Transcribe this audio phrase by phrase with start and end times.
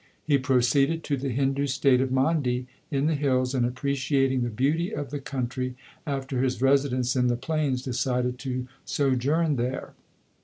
[0.25, 4.89] He proceeded to the Hindu state of Mandi in the hills, and appreciating the beauty
[4.91, 5.75] of the country
[6.07, 9.93] after his residence in the plains decided to sojourn there.